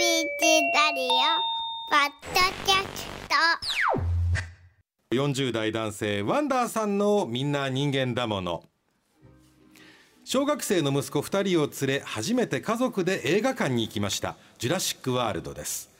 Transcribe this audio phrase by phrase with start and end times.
[0.00, 0.06] チ
[0.72, 1.08] ラリオ
[1.90, 3.06] ポッドキャス
[5.10, 5.14] ト。
[5.14, 8.64] 40代男性ワンダーさんのみんな人間だもの。
[10.24, 14.36] 小学生の息子2人を連れ初めて家族で映画館に行きました。
[14.56, 15.90] ジュラシックワールドです。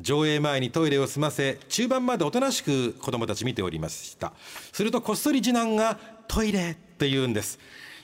[0.00, 4.32] 上映前にトイレを済ませ中盤までおとなしく子供たち見ておりました。
[4.72, 5.98] するとこっそり次男が
[6.28, 7.58] トイレって言うんです。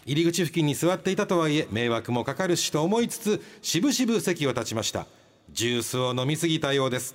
[0.05, 5.07] 入り口付近に座っていたとはいえ迷惑もかかるしと思いつつしぶしぶ席を立ちました。
[5.51, 7.15] ジュースを飲みすぎたようです。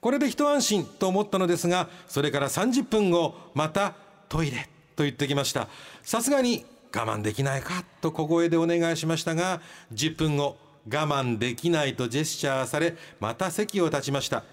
[0.00, 3.94] これで一安心と思ったのですがそれから30分後また
[4.28, 5.68] トイレと言ってきました。
[6.02, 6.64] さすがに
[6.94, 9.60] 我慢できないかと小声でお願いしましたが
[9.92, 10.56] 10分後
[10.88, 14.44] 我慢できないとジェスチャーされまた席を立ちました。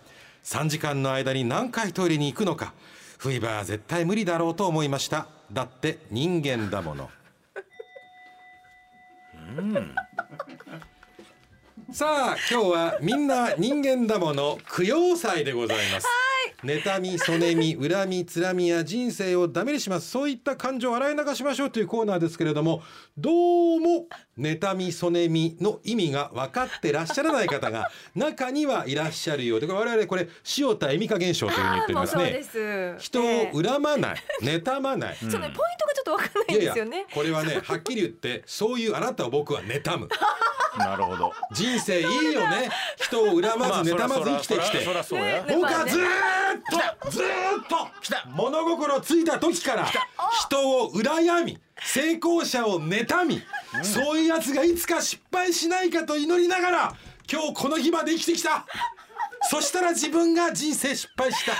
[0.44, 2.74] 3時間の間に何回トイレに行くのか
[3.18, 5.28] 冬場は絶対無理だろうと思いました。
[5.52, 7.10] だって人間だもの。
[11.94, 16.08] さあ今日はみんな人間だもの供養祭でございます。
[16.64, 20.10] 妬み、そねみ、恨み、つらみや人生をダメにします。
[20.10, 22.82] そういった感情を洗い流しましょうというコーナーですけれども、
[23.16, 23.30] ど
[23.76, 24.08] うも
[24.40, 30.28] 妬み、そねみの意味が分かってらっしゃらない方が中にはいらっしゃるようで、我々これ
[30.58, 32.44] 塩田恵美香現象というふうに言っておりますねで。
[32.44, 33.24] す人を
[33.62, 35.18] 恨まない、妬まない。
[35.18, 37.06] そのポイントがちょっとわかんないんですよね。
[37.14, 40.10] これはね、はっきり言って、そういうあなたを僕は妬む。
[40.78, 41.32] なるほど。
[41.52, 42.70] 人生いいよね。
[42.98, 44.84] 人を恨まず妬まず生きてきて。
[44.84, 45.46] そらそうや。
[45.48, 46.08] 僕はずーっ
[47.04, 47.26] とずーっ
[47.68, 49.86] と物心ついた時から
[50.42, 53.42] 人を羨み成功者を妬み、
[53.84, 56.96] そういうやつがいつか失敗しないかと祈りながら
[57.32, 58.66] 今日この日まで生きてきた
[59.50, 61.54] そしたら自分が人生失敗した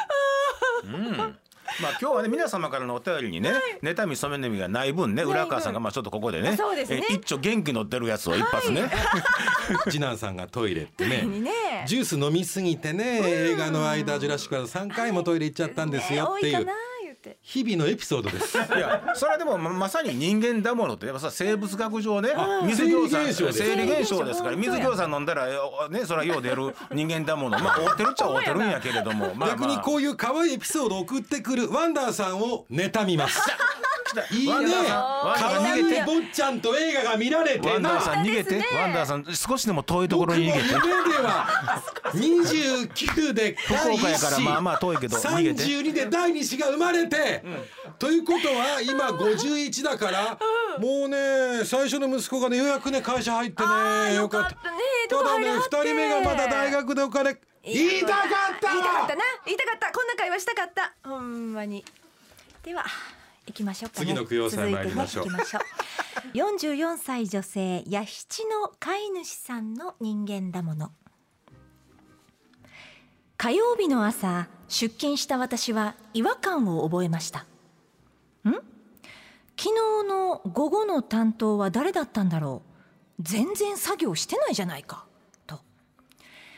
[1.82, 7.04] まあ今日はね皆様からのお便りにね、妬み染めみがない分ね浦川さんがまあちょっとここでね、そうですね。
[7.10, 8.90] え一丁元気乗ってるやつを一発ね。
[9.90, 11.26] 次男さんがトイレってね。
[11.86, 16.66] ジュース飲みすぎてね映画の間ジュラシックワールド3回もトイレ行っちゃったんですよっていう。
[16.66, 16.72] ね。
[17.46, 18.58] 日々のエピソードです。
[18.58, 22.30] いやそれはでもままさに人間だものってやっぱさ生物学上ね
[22.64, 23.60] 水餃生理現象です。
[23.60, 25.48] 子生理現象ですから水餃子飲んだら
[25.90, 27.60] ねそれはよう出る人間だもの。
[27.60, 29.36] まあ合うてるっちゃ合うてるんやけれども。
[29.36, 33.42] まあ逆にこういう可愛いエピソードを送ってくるワンダーさんを妬みます。
[34.32, 34.54] いいね。
[34.54, 35.04] ワンダーさん。
[35.04, 38.64] ワンダー可愛い逃げて坊ちゃんと映画が見られてワンダーさなん逃げて。
[38.74, 40.62] ワンダーさん少しでも遠いところに逃げ
[41.24, 41.48] ては
[42.14, 45.64] 29で福第岡や1子からまあまあ遠いけど逃げて。
[45.64, 47.44] 32で第2子が生まれて、
[48.00, 50.38] ということは今51だから、
[50.80, 54.56] もうね最初の息子がねようやくね会社入ってねよかった。
[54.56, 58.14] ただね入りはって2人目がまだ大学でお金言いたか
[58.56, 58.72] った。
[58.72, 59.24] 言いたかったな。
[59.46, 59.92] 言いたかった。
[59.92, 60.94] こんな会話したかった。
[61.08, 61.86] ほんまに。
[62.64, 62.86] では
[63.48, 64.08] 行きましょうかね。
[64.08, 65.26] 次の供養祭参りましょう。
[65.26, 65.62] ね行きましょう。
[66.34, 70.92] 44歳女性ヤ七の飼い主さんの人間だもの
[73.38, 77.40] 火曜日の朝出勤した私は違和感を覚えました。
[77.40, 77.46] ん？
[78.46, 78.62] 昨
[79.58, 82.62] 日の午後の担当は誰だったんだろ
[83.20, 83.22] う。
[83.22, 85.06] 全然作業してないじゃないか。
[85.46, 85.60] と。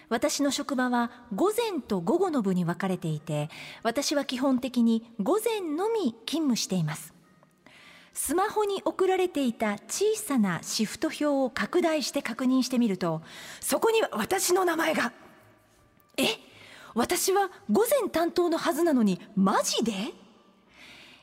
[0.09, 3.50] 私の職場は午前と午後の部に分かれていて
[3.84, 7.13] 私は基本的に午前のみ勤務しています。
[8.13, 13.22] スマホに送られていた小さなシフト表を拡大して確認してみると
[13.59, 15.12] そこには私の名前が。
[16.18, 16.28] え？
[16.95, 19.91] 私は午前担当のはずなのにマジで？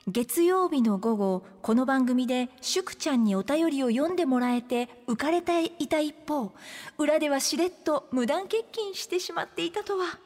[0.06, 6.52] 月曜日の午後この番組で祝ちゃんにお便りを読んでもらえて浮かれていた一方
[6.98, 10.18] 裏ではしれっと無断欠勤してしまっていたとは。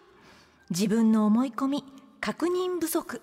[0.70, 1.84] 自分の思い込み
[2.20, 3.22] 確認不足。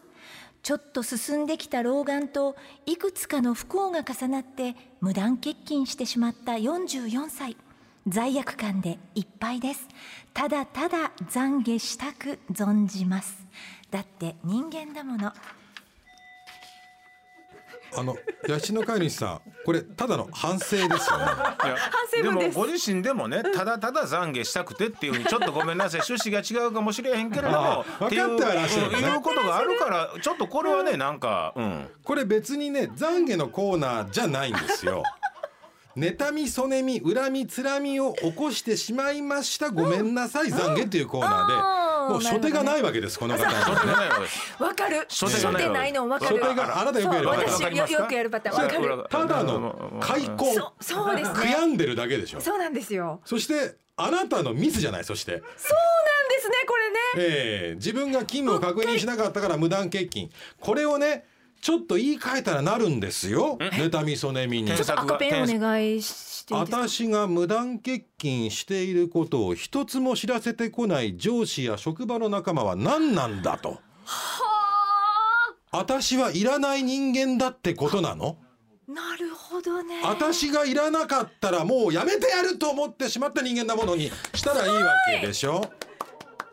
[0.61, 2.55] ちょっと進んできた老眼と
[2.85, 7.57] いくつかの不幸が重なって無断欠勤してしまった44歳。
[8.05, 9.87] 罪悪感でいっぱいです。
[10.33, 13.35] ただただ懺悔したく存じます。
[13.91, 15.31] だって人間だもの。
[17.95, 18.17] あの
[18.49, 20.97] ヤシの飼い主さんこれただの反省ですよね。
[21.63, 21.77] いや
[22.11, 22.57] 省文です。
[22.57, 28.97] もご自身でもねただただ懺悔したくてっていうふうにちょっとごめんなさい趣旨が違うかもしれへんけれども 分かってはらっしゃるね。
[28.97, 31.89] うんいうことがあるからちょっとこれはねなんかうん。
[32.03, 35.03] これ別にね懺悔のコーナーじゃないんですよ
[35.95, 39.69] 妬みそねみ恨みつらみを起こしてしまいました。
[39.69, 43.43] ごめんなさい懺悔っていうコーナーで、もう初手がないわけですこの方。
[43.43, 46.39] わかる初手がないのわかる。
[46.39, 49.05] 初手があなたよくやる私よよくやるパターンわかる。
[49.09, 51.39] ただの開口そうそうですね。
[51.39, 52.41] 悔やんでるだけでしょ。
[52.41, 53.21] そうなんですよ。
[53.25, 55.55] そしてあなたのミスじゃないそして、そうなんで
[56.39, 56.97] すねこれね。
[57.17, 60.29] ええ自分が勤務を確認しなかったから無断欠勤。
[60.59, 61.25] これをね
[61.63, 63.57] ちょっと言い換えたらなるんですよ。
[63.57, 64.67] 妬みそねみに。
[64.67, 66.77] 検索赤ペンお願いしていいですか？
[66.81, 73.79] 私が無断欠勤していることを一つも知らせてこない上司や職場の仲間は何なんだと。
[75.71, 78.35] 私はいらない人間だってことなの。
[78.85, 80.01] なるほどね。
[80.03, 85.61] 私がいらなかったらもうやめてやると思ってしまった人間なものにしたらいいわけでしょ？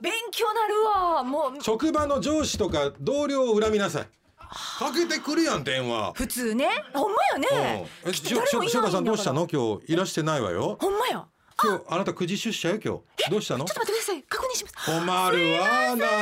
[0.00, 1.24] 勉強なるわ。
[1.24, 1.64] もう。
[1.64, 4.06] 職場の上司とか同僚を恨みなさい
[4.50, 6.12] かけてくるやん電話。
[6.14, 6.68] 普通ね。
[6.92, 7.88] ほんまやね。
[8.04, 8.10] うん。
[8.10, 9.46] えしょ田さんどうしたの？
[9.46, 10.76] 今日いらしてないわよ。
[10.80, 11.24] ほんまや
[11.62, 13.30] 今日あなた9時出社よ今日。
[13.30, 13.64] どうしたの？
[13.66, 14.22] ちょっと待ってください。
[14.22, 14.76] 確認します。
[14.86, 16.14] 困るわあなた。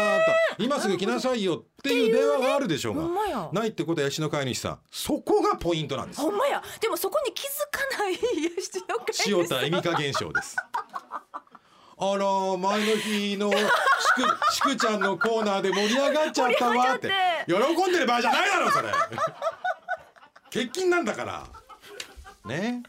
[0.58, 3.02] 今すぐ来なさいよっていう電話があるでしょうが。
[3.02, 4.78] ほんまやないってことはヤシの飼い主さん。
[4.90, 6.20] そこがポイントなんです。
[6.20, 6.62] ほんまや。
[6.80, 8.18] でもそこに気づかない。
[8.58, 10.56] 吉野会塩田恵美香現象です
[12.00, 13.56] あら前の日のし
[14.14, 17.10] くしくちゃんのコーナーで盛り上がっちゃったわって。
[17.46, 18.88] 喜んでる場合じゃないだろそれ。
[20.52, 21.46] 欠勤なんだから。
[22.44, 22.82] ね。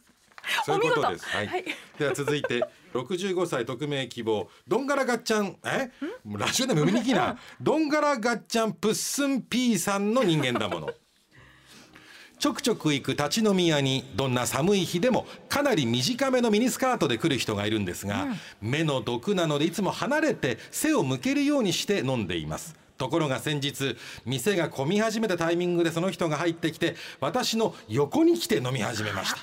[0.65, 1.25] そういうことです。
[1.25, 1.65] はい、はい。
[1.97, 2.63] では続いて
[2.94, 5.57] 65歳匿名希望どんがらがっちゃん？
[5.65, 5.91] え
[6.25, 7.38] ラジオでも読みにきな。
[7.59, 10.89] どんがらがっちゃんプッスン P さんの人間だもの
[12.39, 18.27] ちょくちょく行く立ち飲み屋にどんな寒い日でもかなり短めのミニスカートで来る人がいるんですが、
[18.62, 22.77] 目の毒なのでいつも離れて背を向けるようにして飲んでいます。
[22.97, 29.38] ところが先日店が混み始めたタイミングでその人が入ってきて私の横に来て飲み始めました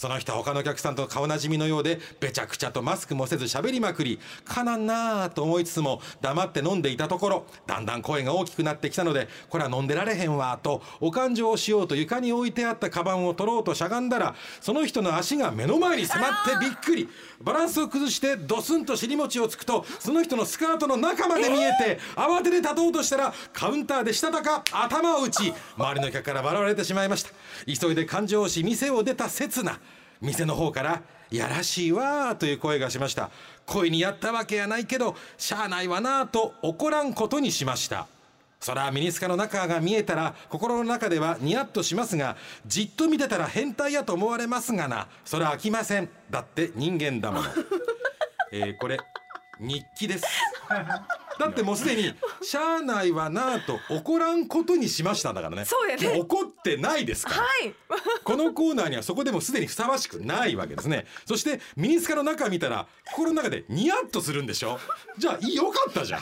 [0.00, 17.06] その人は他のお客さんと顔なじみのようでべちゃくちゃとマスクもせず喋りまくりかなんなあと思いつつも黙って飲んでいたところだんだん声が大きくなってきたのでこれは飲んでられへんわとお勘定をしようと床に置いてあったカバンを取ろうとしゃがんだらその人の足が目の前に迫ってびっくり。
[17.42, 27.30] バランスを崩してドスンと尻餅をつくとその人のスカートの中まで見えて、慌てて立とうとしたらカウンターでしたたか頭を打ち周りの客から笑われてしまいました。
[27.66, 29.80] 急いで勘定をし店を出た刹那
[30.20, 33.30] 店の方から「やらしいわ」という声がしました
[33.66, 38.06] 声にやったわけやないけどしゃあないわなと怒らんことにしました
[38.60, 42.36] そらミニスカの中が見えたら心の中ではニヤッとしますが
[42.66, 47.48] じっと見てたら変態やと思われますがなそら飽きませんだって人間だもの。
[48.52, 48.98] えーこれ
[49.60, 50.24] 日記です。
[51.38, 55.64] だってもうすでに「しゃあないわな」と怒らんことにしましたんだからね。
[55.66, 56.18] そうやね。
[56.18, 57.42] 怒ってないですから。
[57.42, 57.74] はい
[58.24, 61.06] このコーナーにはそこでもすでにふさわしくないわけですね。
[61.26, 64.78] そしてミニスカの中見たら心の中でニヤッとするんでしょ？
[65.18, 66.20] じゃあよかったじゃん。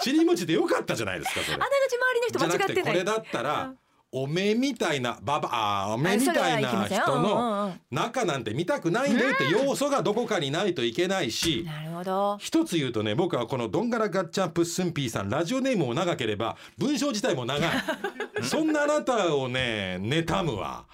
[0.00, 1.56] 尻餅でよかったじゃないですかそれ。
[1.56, 2.68] あながち周りの人間違ってない。
[2.68, 3.74] くてこれだったら
[4.12, 11.64] おめえみたいなババあーおめえみたいな人のん中なんて見たくないんだよって要素がどこかにないといけないし。
[11.64, 12.36] なるほど。
[12.40, 17.70] 一つ言うとね僕はこのどんがらがっちゃんプッスンピーさんラジオネームも長ければ文章自体も長い。
[18.42, 20.86] そんなあなたをね妬むわ。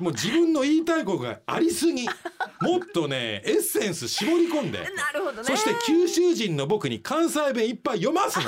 [0.00, 2.06] もう自分の言いたいことがありすぎ。
[2.06, 4.78] もっとねエッセンス絞り込んで。
[4.96, 5.44] なるほどね。
[5.44, 8.44] そして九州人の僕に関西弁いっぱい読ますな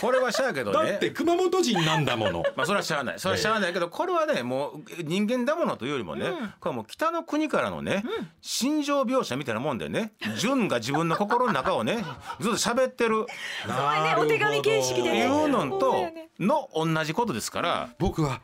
[0.00, 0.92] これはしゃあけどね。
[0.92, 2.42] だって熊本人なんだもの。
[2.56, 3.18] まあそれはしゃあない。
[3.18, 6.30] それはしゃあないけどこれはねもう人間だものというよりもね、
[6.60, 8.04] これはもう北の国からのね、
[8.40, 12.04] 心情描写みたいなもんでね純が自分の心の中をね
[12.40, 13.26] ずっと喋ってる。
[13.66, 14.26] なるほど。
[14.26, 15.20] お手紙形式でね。
[15.20, 16.08] いうのと
[16.38, 17.88] の同じことですから。
[17.98, 18.40] 僕は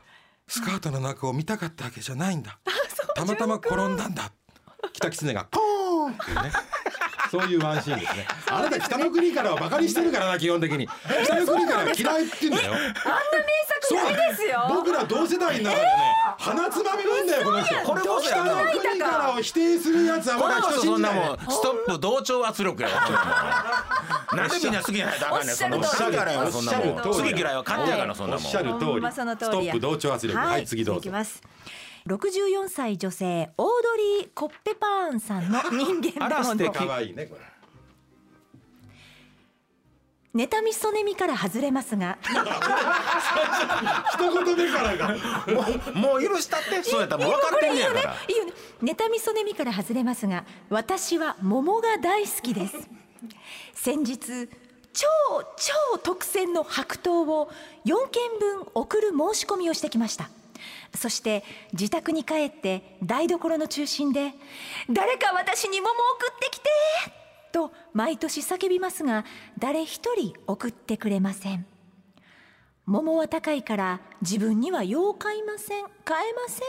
[0.47, 2.59] スカートの中を見たかったわけじゃないんだ。
[3.15, 4.31] たまたま転んだんだ。
[4.93, 6.51] 北狐がポーンっていうね
[7.31, 8.27] そういうワンシーンですね。
[8.49, 10.87] あなた北の国からはバカにしてるからな基本的に。
[11.25, 12.73] 北の国からは嫌いって言うんだよ。
[12.73, 12.93] あんな名
[13.81, 14.65] 作ないですよ。
[14.69, 15.91] 僕ら同世代の中でね
[16.39, 17.75] 鼻つまみなんだよこの人。
[17.75, 22.93] これこ北の国からを否定するやつはこれこそ僕は人信じなそんないもんストップ同調圧力やわ
[24.37, 25.85] なんでみんな好きないとあかんねんそんなもん。
[25.85, 26.89] おっしゃるからよそんなもん。
[26.95, 28.45] おっしゃる通り好き嫌いは勝手やからそんなもん。
[28.45, 29.11] おっしゃる通り。
[29.11, 29.15] ス
[29.51, 30.37] トップ同調圧力。
[30.37, 30.99] はい次どうぞ。
[31.01, 31.41] 続きます
[32.07, 36.71] 64歳女性オードリー・コッペパーンさんの人間だもの敵。
[36.73, 37.41] 可愛いねこれ。
[40.33, 42.17] 妬みそねみから外れますが。
[44.13, 45.15] 一言目からが。
[45.93, 46.83] もう許したって。
[46.83, 48.01] そうやったらもう分かってんねやから。
[48.01, 49.43] いいよね妬みそね。
[49.43, 52.75] みから外れますが私は桃が大好きです。
[53.73, 54.47] 先日
[54.93, 55.05] 超
[55.57, 57.51] 超特選の白桃を
[57.85, 60.29] 4件分送る申し込みをしてきました
[60.95, 64.33] そして自宅に帰って台所の中心で
[64.89, 66.69] 「誰か私に桃送ってきて!」
[67.53, 69.25] と毎年叫びますが
[69.57, 71.65] 誰一人送ってくれません
[72.85, 76.67] 桃は高いから自分にはよう買いません買えません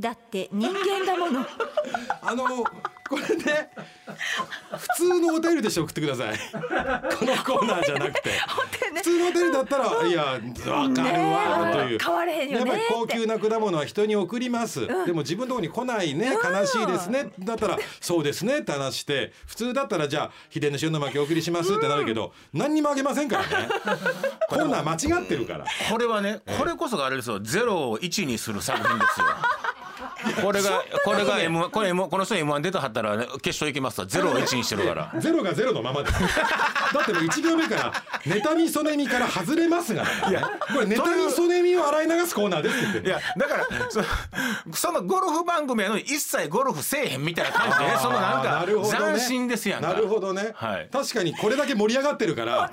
[0.00, 1.46] だって人間だもの
[2.22, 2.64] あの
[3.08, 3.70] これね
[4.76, 8.30] 普通のお便りでして送ってくださいこのコーナーじゃなくて
[8.94, 23.68] 普通のお便りだったらいやわかるわという、変われへんよねやっぱり高級な果物は人に送ります、でも自分のところに来ないね悲しいですねだったらそうですねって話して普通だったらじゃあ秘伝の塩の巻きお送りしますってなるけど、何にもあげませんからね。
[24.48, 25.64] コーナー間違ってるから。
[25.90, 27.40] これはねこれこそがあれですよ。
[27.40, 29.26] ゼロを1にする作品ですよ
[30.42, 34.06] これがこれが M これ M この人 M1 出たはったら、ね、決勝行きますわ。
[34.06, 35.12] ゼロを1にしてるから。
[35.20, 36.12] ゼロがゼロのままで。
[36.12, 36.14] す。
[36.94, 37.92] だってもう一行目から
[38.24, 40.08] 妬みそねみから外れますが、ね、
[40.72, 43.06] これ妬みそねみを洗い流すコーナーですって言ってる。
[43.06, 44.02] いやだからそ
[44.78, 49.88] そのゴルフ番組やのに一切ゴルフせえへんみたいな感じでねそのなんか斬新ですやんか。
[49.88, 50.88] なるほどね、はい。
[50.92, 52.70] 確かにこれだけ盛り上がってるから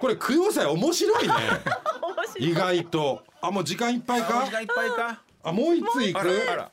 [0.00, 1.34] これ供養祭面白いね。
[2.38, 3.22] 意外と。
[3.40, 4.40] あもう時間いっぱいか？
[4.40, 5.20] あ時間いっぱいか？
[5.42, 6.18] あもう一ついく？
[6.18, 6.70] あら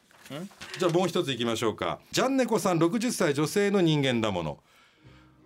[0.79, 1.99] じゃあもう一ついきましょうか。
[2.11, 4.59] ジャンネコさん60歳女性の人間だもの。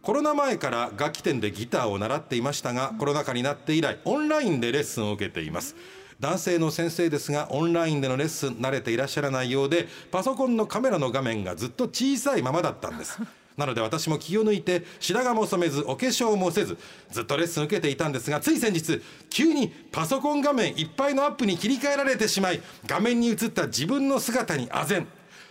[0.04, 5.76] コロナ前から楽器店でギターを習っていましたがコロナ禍になって以来オンラインでレッスンを受けています。
[6.20, 13.20] 男性の先生ですがオンラインでのレッスン慣れていらっしゃらないようでパソコンのカメラの画面がずっと小さいままだったんです。
[13.58, 16.78] なので私も気を抜いて白髪も染めずお化粧もせず
[17.12, 25.08] ずっとレッスン受けていたんですがつい先日急にパソコン画面いっぱいのアップに切り替えられてしまい画面に映った自分の姿に唖然。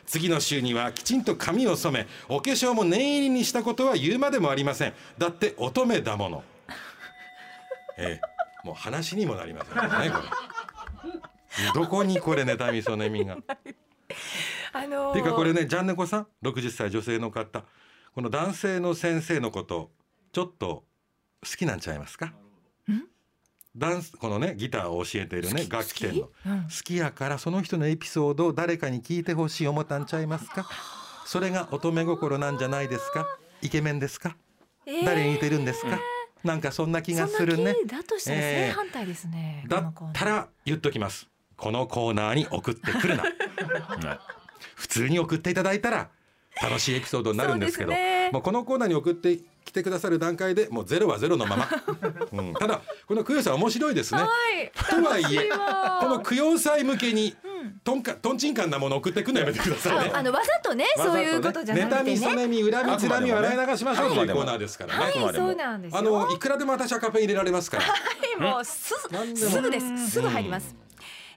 [0.06, 4.92] 次の週にはきちんと髪を染めお化粧も念入りにしたことは言うまでもありません。
[5.16, 6.44] だって乙女だもの。
[7.96, 10.18] ええもう話にもなりませんよねこ
[11.74, 11.80] れ。
[11.80, 13.38] どこにこれ妬みそねみが。
[14.72, 17.64] あのーっていうかこれねジャンネコさん？60歳女性の方
[18.14, 19.90] この男性の先生のこと
[20.32, 20.84] ちょっと
[21.42, 22.32] 好きなんちゃいますか？
[23.76, 26.26] ダンスこのねギターを教えているね楽器店の。
[26.26, 26.30] 好
[26.84, 26.94] き？
[26.94, 30.68] やからその人のエピソードを誰かに聞いてほしい思ったんちゃいますか？
[31.26, 33.26] それが乙女心なんじゃないですか？
[33.62, 34.36] イケメンですか？
[34.86, 35.04] えー。
[35.04, 35.98] 誰に似てるんですか？
[36.44, 37.56] なんかそんな気がするね。
[37.56, 38.68] そんな気だとしたら正え。
[38.68, 41.28] え反対ですね、だこのコーナーったら言っときます。
[41.56, 43.24] このコーナーに送ってくるな。
[44.08, 44.18] はい。
[44.76, 46.10] 普通に送っていただいたら
[46.62, 48.30] 楽しいエピソードになるんですけどね。
[48.32, 51.68] もうこのコーナーに送ってきてくださる段階でもうゼロはゼロのまま、
[52.32, 54.20] うん、ただこの供養祭面白いですね。
[54.20, 54.72] はい。
[54.90, 55.48] とはいえ
[56.00, 57.34] この供養祭向けに
[57.82, 60.12] とんかとんちんかんなもの送ってくるのやめてくださいね。
[60.14, 63.66] ああのわざとねそういうことじゃなくて妬みそねねみ恨みつらみを洗い。
[63.66, 65.46] 流しましょうというコーナーですからね、あくまでも。
[65.46, 65.98] そうなんですよ。
[65.98, 67.84] あのいくらでも私赤ペン入れられますから。
[67.84, 68.00] はい
[68.34, 68.94] もうす
[69.36, 70.10] すぐです。
[70.10, 70.74] すぐ入ります、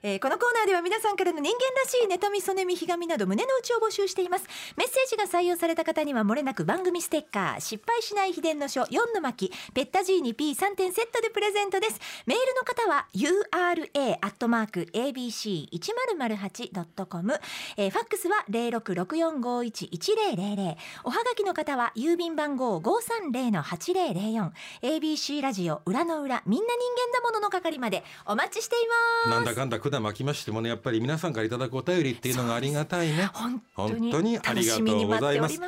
[0.02, 4.46] えーこのコーナーでは皆さんからの人間らしい妬みそねみひがみなど胸の内を募集しています。
[4.76, 12.00] メッセージが採用された方にはもれなく番組ステッカー失敗しない秘伝の書4の巻ペッタ G に P3 点セットでプレゼントです。
[12.26, 17.34] メールの方は ura アットマーク abc 一0 0 8ドットコム、
[17.76, 20.76] えーファックスは零六六四五一一零零零。
[21.04, 24.52] おはがきの方は郵便番号五三零の八零零四。
[24.82, 26.80] ABC ラジオ裏の裏みんな人
[27.12, 28.78] 間だものの係までお待ちしてい
[29.24, 29.30] ます。
[29.30, 33.30] なんだかんだ管巻きましてもねやっぱり皆さんからいただくお便りっていうのがありがたいね。
[33.34, 34.38] 本当に。
[34.38, 35.60] ありがとうございます